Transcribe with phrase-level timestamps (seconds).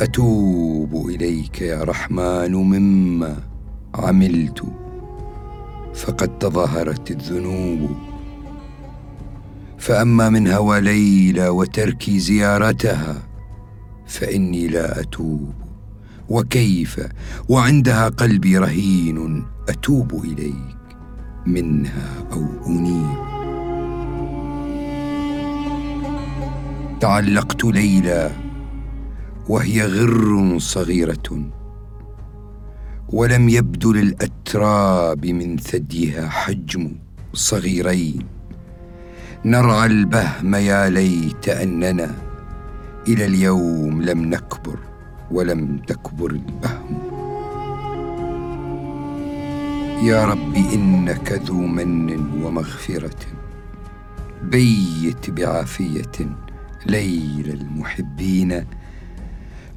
[0.00, 3.36] أتوب إليك يا رحمن مما
[3.94, 4.62] عملت
[5.94, 7.90] فقد تظاهرت الذنوب.
[9.78, 13.22] فأما من هوى ليلى وتركي زيارتها
[14.06, 15.52] فإني لا أتوب.
[16.28, 17.00] وكيف؟
[17.48, 20.96] وعندها قلبي رهين أتوب إليك
[21.46, 23.18] منها أو أنيب.
[27.00, 28.47] تعلقت ليلى
[29.48, 31.50] وهي غر صغيرة.
[33.08, 36.96] ولم يبدو للأتراب من ثديها حجم
[37.34, 38.26] صغيرين.
[39.44, 42.14] نرعى البهم يا ليت أننا
[43.08, 44.78] إلى اليوم لم نكبر
[45.30, 46.98] ولم تكبر البهم.
[50.02, 52.10] يا رب إنك ذو من
[52.42, 53.20] ومغفرة
[54.42, 56.36] بيت بعافية
[56.86, 58.64] ليل المحبين.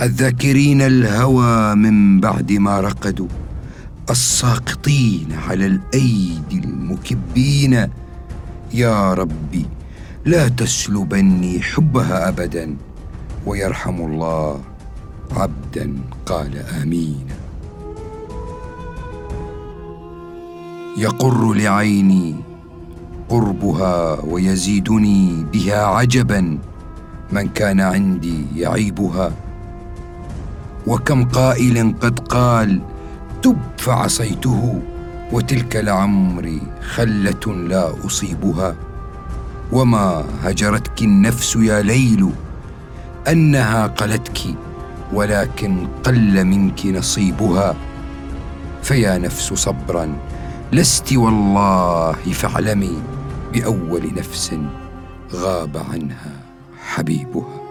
[0.00, 3.26] الذاكرين الهوى من بعد ما رقدوا
[4.10, 7.90] الساقطين على الأيدي المكبين.
[8.74, 9.66] يا ربي
[10.24, 12.76] لا تسلبني حبها ابدا
[13.46, 14.60] ويرحم الله
[15.36, 17.26] عبدا قال آمين.
[20.98, 22.36] يقر لعيني
[23.28, 26.58] قربها ويزيدني بها عجبا
[27.32, 29.47] من كان عندي يعيبها.
[30.88, 32.80] وكم قائل قد قال
[33.42, 34.82] تب فعصيته
[35.32, 36.62] وتلك لعمري
[36.94, 38.76] خلة لا أصيبها
[39.72, 42.30] وما هجرتك النفس يا ليل
[43.28, 44.40] أنها قلتك
[45.12, 47.76] ولكن قل منك نصيبها
[48.82, 50.16] فيا نفس صبرا
[50.72, 53.02] لست والله فاعلمي
[53.52, 54.54] بأول نفس
[55.34, 56.32] غاب عنها
[56.86, 57.67] حبيبها.